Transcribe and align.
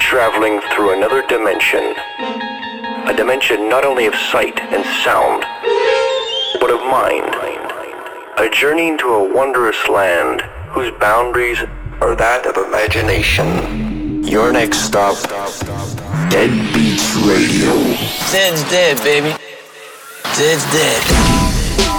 traveling 0.00 0.60
through 0.72 0.96
another 0.96 1.22
dimension. 1.28 1.94
A 3.06 3.14
dimension 3.16 3.68
not 3.68 3.84
only 3.84 4.06
of 4.06 4.14
sight 4.14 4.58
and 4.58 4.84
sound, 5.04 5.44
but 6.60 6.70
of 6.70 6.80
mind. 6.90 7.36
A 8.38 8.48
journey 8.50 8.88
into 8.88 9.06
a 9.06 9.34
wondrous 9.34 9.76
land 9.88 10.40
whose 10.70 10.90
boundaries 10.98 11.58
are 12.00 12.16
that 12.16 12.46
of 12.46 12.56
imagination. 12.56 14.24
Your 14.24 14.50
next 14.50 14.78
stop, 14.78 15.16
Dead 16.30 16.50
Beats 16.72 17.14
Radio. 17.16 17.76
Dead's 18.32 18.62
dead, 18.70 18.96
baby. 19.04 19.36
Dead's 20.34 20.64
dead. 20.72 21.02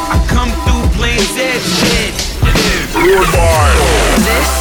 I 0.09 0.17
come 0.27 0.49
through 0.65 0.97
playing 0.97 1.21
dead 1.37 1.61
shit. 1.61 2.31
This 4.25 4.60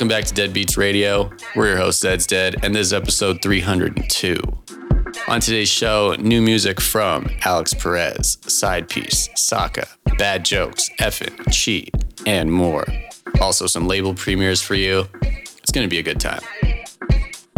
Welcome 0.00 0.16
back 0.16 0.24
to 0.24 0.34
Deadbeats 0.34 0.78
Radio. 0.78 1.30
We're 1.54 1.66
your 1.66 1.76
host, 1.76 2.02
Zeds 2.02 2.26
Dead, 2.26 2.64
and 2.64 2.74
this 2.74 2.86
is 2.86 2.92
episode 2.94 3.42
302. 3.42 4.40
On 5.28 5.40
today's 5.40 5.68
show, 5.68 6.16
new 6.18 6.40
music 6.40 6.80
from 6.80 7.28
Alix 7.44 7.74
Perez, 7.74 8.38
SIDEPIECE, 8.46 9.28
Saka, 9.36 9.86
Badjokes, 10.12 10.88
Effin, 11.00 11.52
Chee, 11.52 11.90
and 12.24 12.50
more. 12.50 12.86
Also, 13.42 13.66
some 13.66 13.86
label 13.86 14.14
premieres 14.14 14.62
for 14.62 14.74
you. 14.74 15.06
It's 15.20 15.70
going 15.70 15.84
to 15.84 15.90
be 15.90 15.98
a 15.98 16.02
good 16.02 16.18
time. 16.18 16.40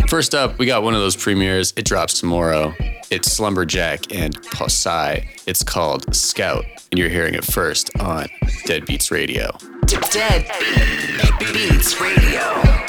First 0.08 0.34
up, 0.34 0.58
we 0.58 0.66
got 0.66 0.82
one 0.82 0.94
of 0.94 1.00
those 1.00 1.14
premieres. 1.14 1.72
It 1.76 1.84
drops 1.84 2.18
tomorrow. 2.18 2.74
It's 3.12 3.30
Slumberjack 3.30 4.12
and 4.12 4.34
Posij. 4.46 5.28
It's 5.46 5.62
called 5.62 6.12
Scout, 6.12 6.64
and 6.92 6.98
you're 6.98 7.08
hearing 7.08 7.34
it 7.34 7.44
first 7.44 7.90
on 7.98 8.26
Deadbeats 8.66 9.10
Radio. 9.10 9.56
Dead 10.10 10.46
Beats 11.52 12.00
Radio. 12.00 12.82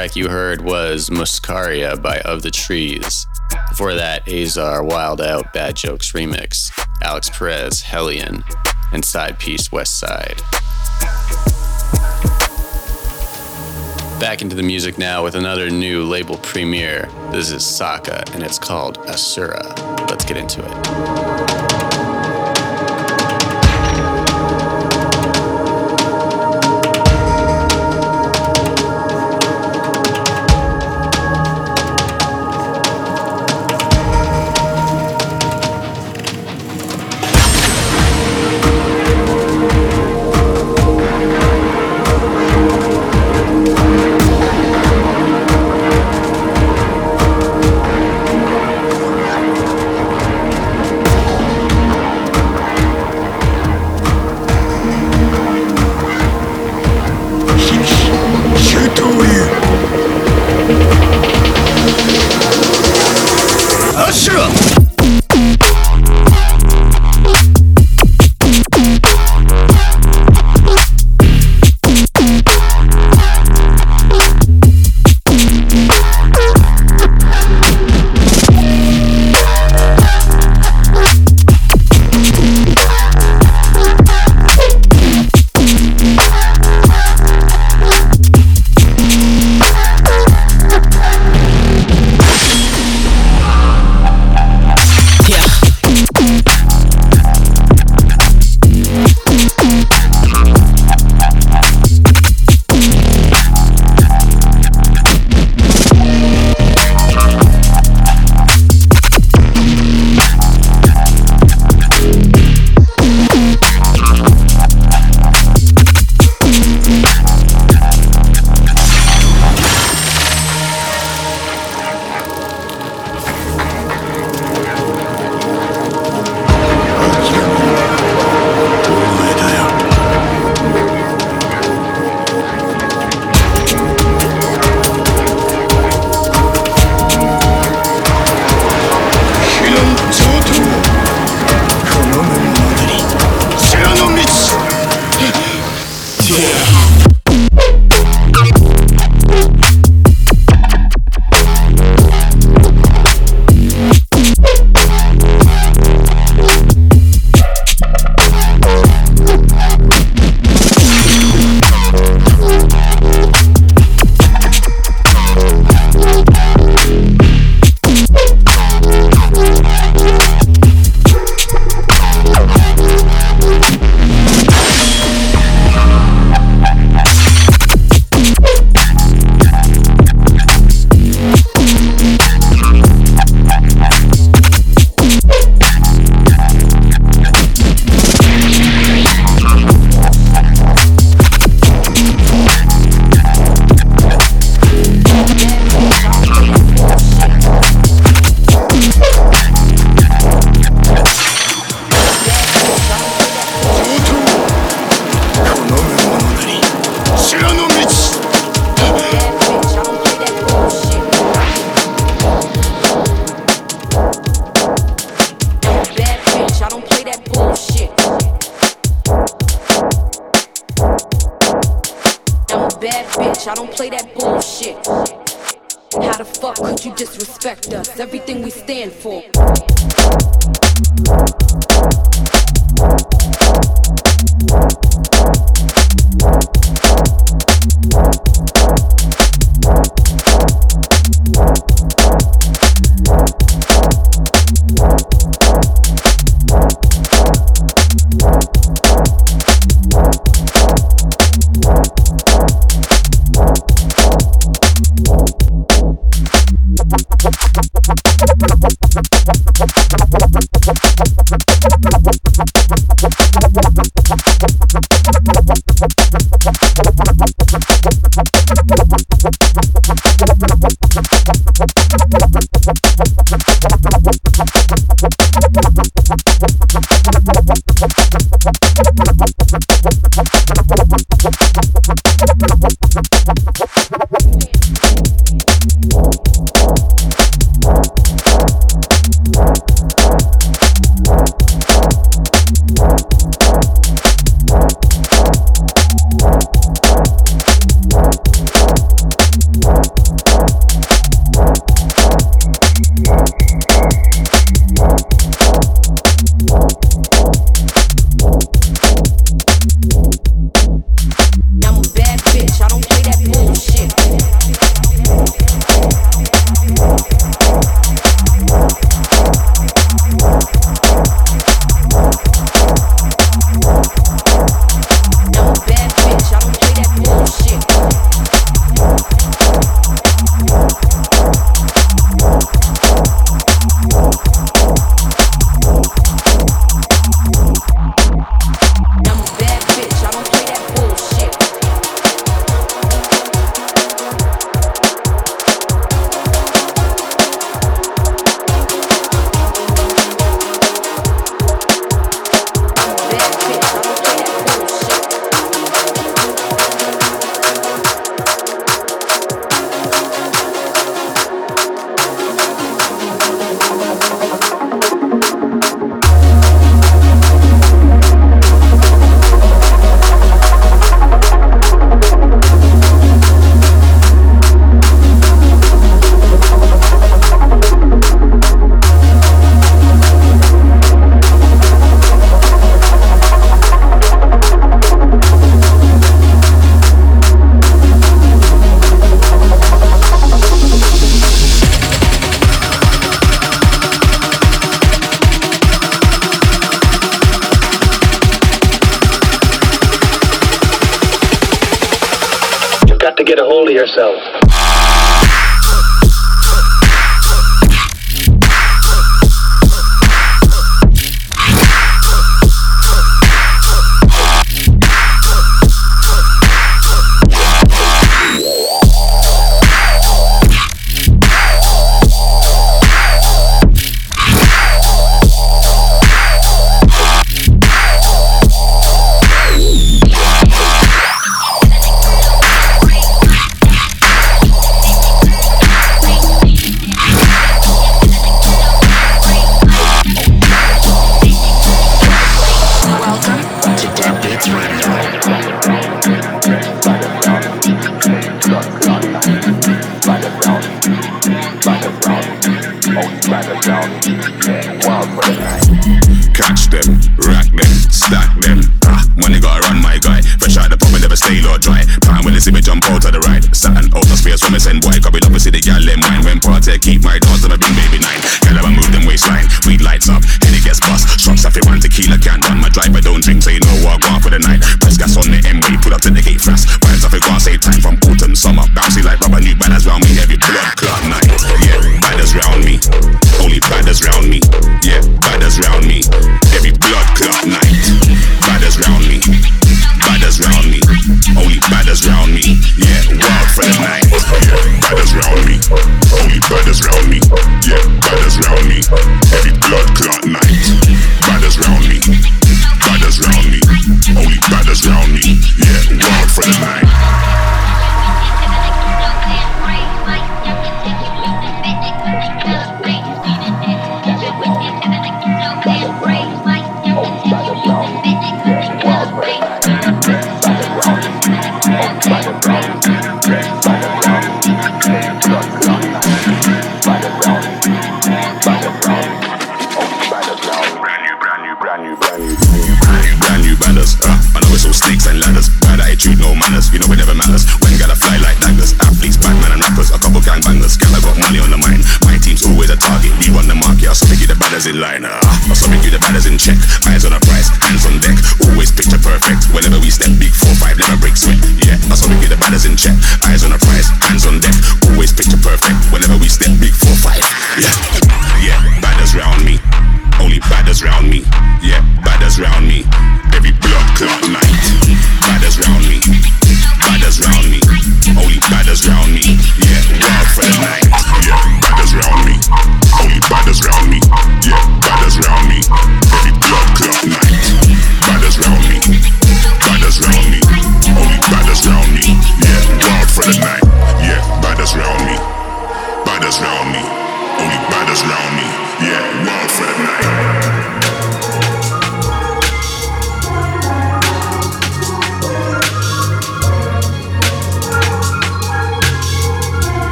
Track 0.00 0.16
you 0.16 0.30
heard 0.30 0.62
was 0.62 1.10
Muscaria 1.10 2.00
by 2.00 2.20
Of 2.20 2.40
the 2.40 2.50
Trees. 2.50 3.26
Before 3.68 3.92
that, 3.92 4.24
Aazar 4.24 4.82
Wild 4.82 5.20
Out 5.20 5.52
Badjokes 5.52 6.14
remix, 6.14 6.70
Alix 7.02 7.28
Perez 7.28 7.82
Hellion, 7.82 8.42
and 8.92 9.04
SIDEPIECE 9.04 9.70
West 9.70 10.00
Side. 10.00 10.40
Back 14.18 14.40
into 14.40 14.56
the 14.56 14.62
music 14.62 14.96
now 14.96 15.22
with 15.22 15.34
another 15.34 15.68
new 15.68 16.04
label 16.04 16.38
premiere. 16.38 17.10
This 17.30 17.50
is 17.50 17.62
Saka 17.66 18.24
and 18.32 18.42
it's 18.42 18.58
called 18.58 18.96
Asura. 19.00 19.74
Let's 20.08 20.24
get 20.24 20.38
into 20.38 20.64
it. 20.64 21.29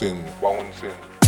Bouncing, 0.00 0.24
bouncing. 0.40 1.19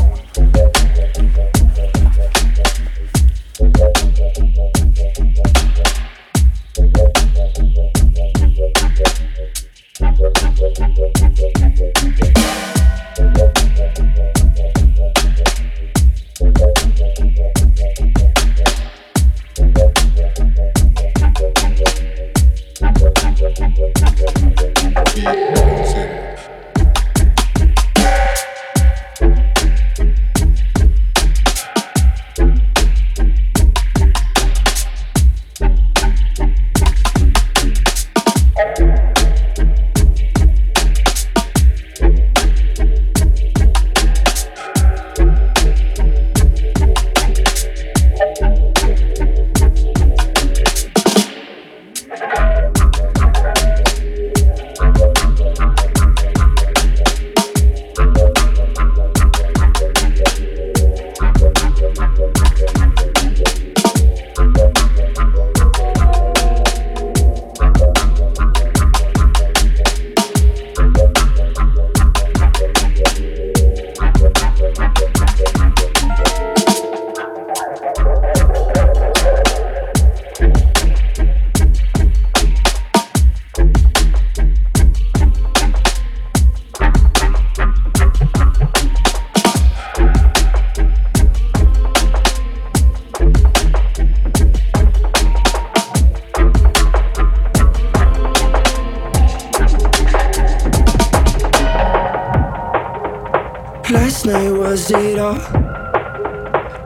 last 104.24 104.26
night 104.26 104.50
was 104.52 104.90
it 104.90 105.18
all? 105.18 105.34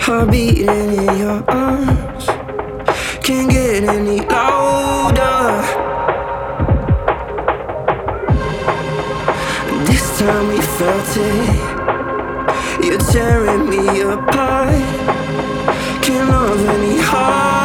Heart 0.01 0.31
beating 0.31 0.69
in 0.69 1.19
your 1.19 1.51
arms. 1.51 2.27
Can't 3.23 3.51
get 3.51 3.85
any 3.85 4.21
louder. 4.21 5.63
This 9.85 10.19
time 10.19 10.49
we 10.49 10.61
felt 10.61 11.17
it. 11.17 12.85
You're 12.85 12.99
tearing 12.99 13.69
me 13.69 14.01
apart. 14.03 14.71
Can't 16.03 16.29
love 16.31 16.67
any 16.67 17.01
harder. 17.01 17.56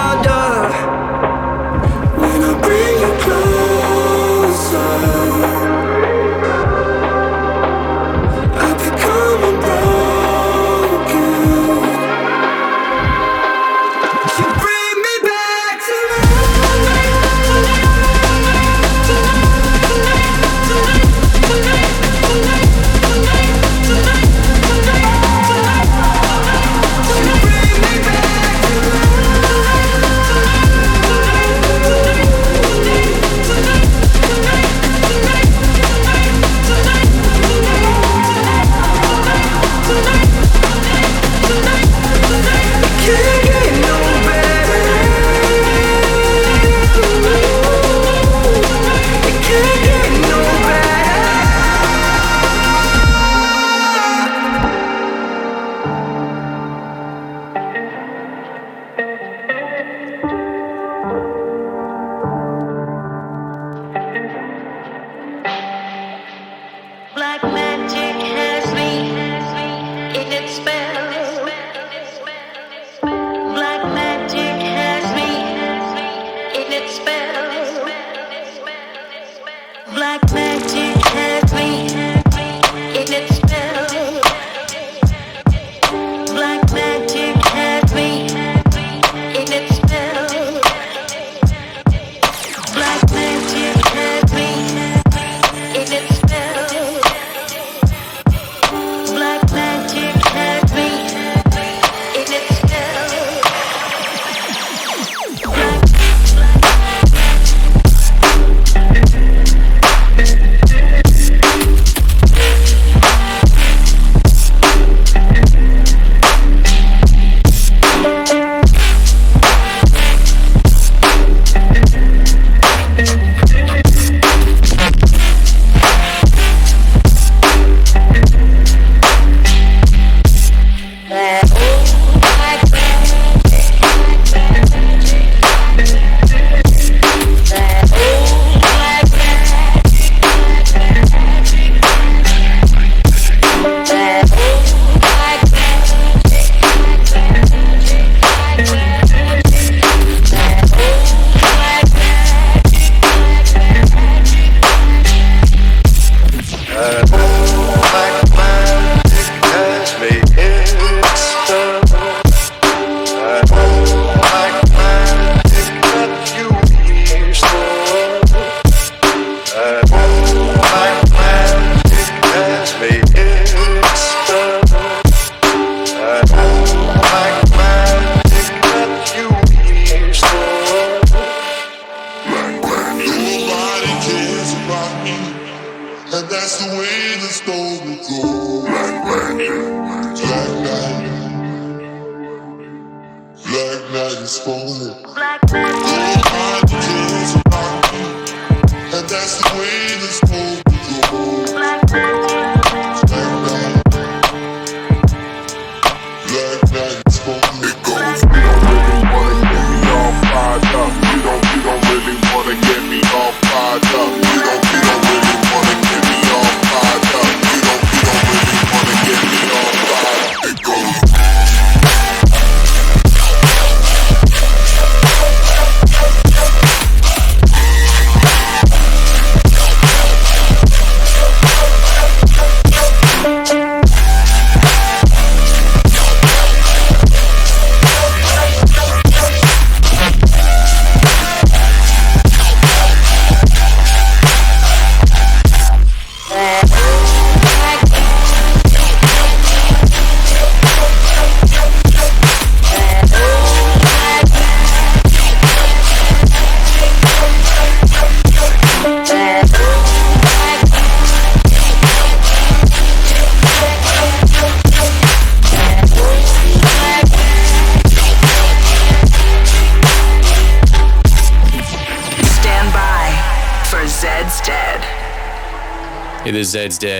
That's 199.21 199.37
the 199.37 199.59
way 199.59 199.91
story 200.09 200.61
goes. 200.63 200.70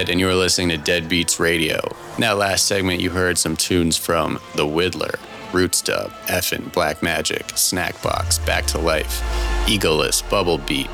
Dead, 0.02 0.10
and 0.10 0.20
you 0.20 0.28
are 0.28 0.34
listening 0.34 0.70
to 0.70 0.78
Deadbeats 0.78 1.40
Radio. 1.40 1.80
In 2.16 2.22
that 2.22 2.38
last 2.38 2.66
segment, 2.66 3.02
you 3.02 3.12
heard 3.12 3.38
some 3.38 3.56
tunes 3.56 3.98
from 3.98 4.40
The 4.56 4.66
Widdler, 4.66 5.20
Roots 5.54 5.80
Dub, 5.82 6.10
Effin, 6.26 6.74
Black 6.74 7.04
Magic, 7.04 7.46
Snackbox, 7.50 8.44
Back 8.44 8.66
to 8.68 8.80
Life, 8.80 9.22
Egoless, 9.68 10.28
Bubble 10.28 10.58
Beat, 10.58 10.88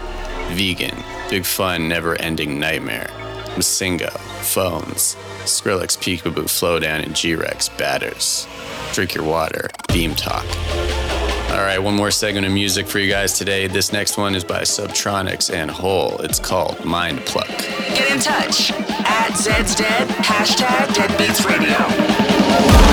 Vegyn, 0.50 1.02
Big 1.30 1.46
Fun, 1.46 1.88
Never 1.88 2.20
Ending 2.20 2.60
Nightmare, 2.60 3.08
Mssingno, 3.56 4.12
Fones, 4.42 5.16
Skrillex, 5.46 5.98
Peekaboo, 5.98 6.44
Flowdan, 6.44 7.06
and 7.06 7.16
G-Rex, 7.16 7.70
Badders, 7.70 8.46
Drink 8.94 9.16
Your 9.16 9.24
Water, 9.24 9.70
Beam 9.88 10.16
Talk. 10.16 10.46
All 11.52 11.64
right, 11.64 11.80
one 11.80 11.96
more 11.96 12.12
segment 12.12 12.46
of 12.46 12.52
music 12.52 12.88
for 12.88 13.00
you 13.00 13.10
guys 13.10 13.38
today. 13.38 13.68
This 13.68 13.94
next 13.94 14.18
one 14.18 14.36
is 14.36 14.44
by 14.44 14.62
Subtronics 14.64 15.52
and 15.52 15.72
Hole. 15.72 16.18
It's 16.20 16.40
called 16.40 16.84
Mind 16.84 17.22
Pluck. 17.22 17.48
Get 17.48 18.12
in 18.12 18.20
touch 18.20 18.87
at 19.18 19.34
Zeds 19.34 19.76
Dead, 19.76 20.08
hashtag 20.08 20.88
Deadbeats 20.94 21.44
Radio. 21.46 22.87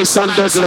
Nice 0.00 0.16
and 0.16 0.34
deadly. 0.34 0.62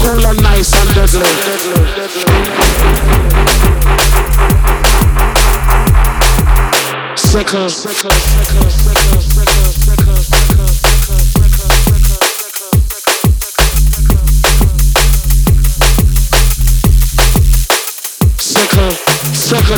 Cool 0.00 0.26
and 0.26 0.42
nice 0.42 0.72
and 0.72 0.94
deadly. 0.94 2.53
sucker, 7.34 7.68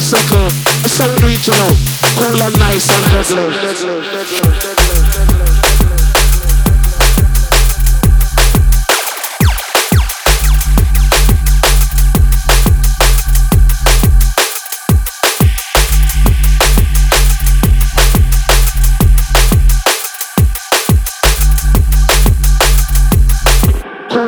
sucker, 0.01 0.47
it's 0.85 0.93
so 0.93 1.07
regional, 1.25 1.71
cool 2.19 2.43
and 2.43 2.59
nice 2.59 2.91
and 2.91 3.55
deadly. 3.55 4.76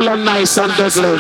And 0.09 0.25
nice 0.25 0.57
and 0.57 0.73
deadly. 0.79 1.19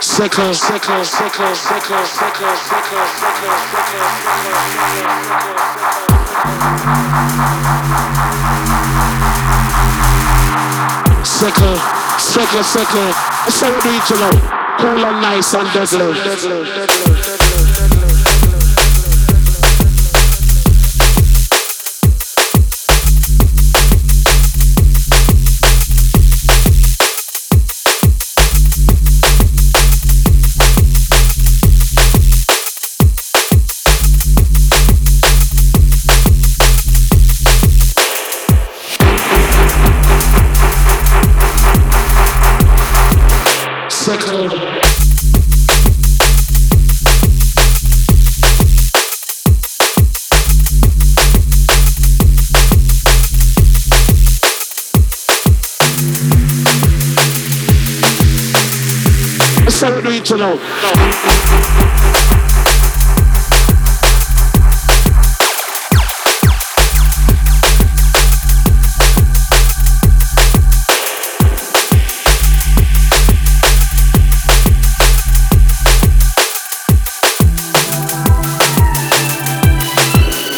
Second, 0.00 0.54
second, 0.54 1.04
second, 1.04 1.04
second, 1.04 1.56
second, 1.56 2.06
second, 2.06 2.56
second, 11.10 11.50
second, 11.50 11.78
second, 12.20 12.64
second. 12.64 13.14
So 13.50 13.66
we 13.74 13.80
do 13.80 13.88
it, 13.90 14.10
you 14.10 14.16
know. 14.20 14.30
Cool 14.78 15.04
and 15.04 15.20
nice 15.20 15.52
and 15.54 15.68
deadly. 15.72 17.39
original. 60.32 60.58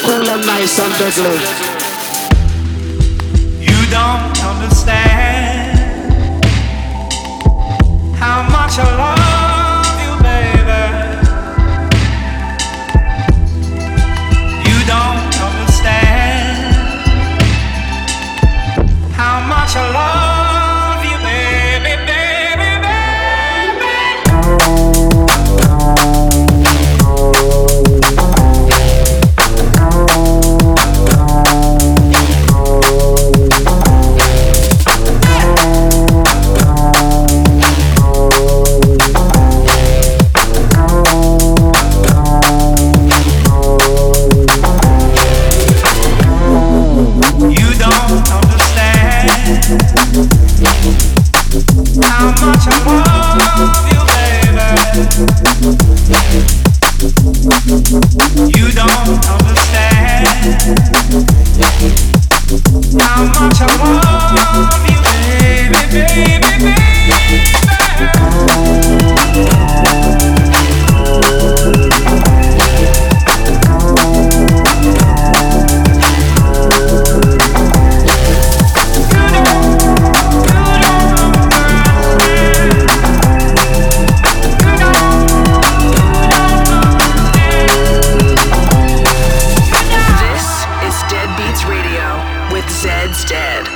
Cool 0.05 0.29
and 0.29 0.47
nice 0.47 0.79
and 0.81 0.93
deadly. 0.99 1.73
understand 4.45 5.79
how 8.17 8.43
much 8.51 8.79
I 8.79 8.97
love. 8.97 9.22
With 92.63 92.71
Zeds 92.71 93.29
Dead. 93.29 93.67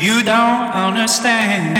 You 0.00 0.22
don't 0.22 0.70
understand. 0.72 1.77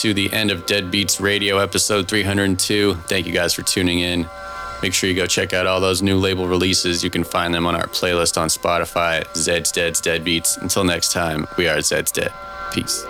To 0.00 0.14
the 0.14 0.32
end 0.32 0.50
of 0.50 0.64
Deadbeats 0.64 1.20
Radio 1.20 1.58
episode 1.58 2.08
302. 2.08 2.94
Thank 3.06 3.26
you 3.26 3.34
guys 3.34 3.52
for 3.52 3.60
tuning 3.60 3.98
in. 3.98 4.26
Make 4.82 4.94
sure 4.94 5.10
you 5.10 5.14
go 5.14 5.26
check 5.26 5.52
out 5.52 5.66
all 5.66 5.78
those 5.78 6.00
new 6.00 6.16
label 6.16 6.48
releases. 6.48 7.04
You 7.04 7.10
can 7.10 7.22
find 7.22 7.52
them 7.52 7.66
on 7.66 7.76
our 7.76 7.86
playlist 7.86 8.40
on 8.40 8.48
Spotify, 8.48 9.26
Zeds 9.34 9.70
Dead's 9.70 10.00
Deadbeats. 10.00 10.56
Until 10.62 10.84
next 10.84 11.12
time, 11.12 11.46
we 11.58 11.68
are 11.68 11.76
Zeds 11.80 12.12
Dead. 12.12 12.32
Peace. 12.72 13.04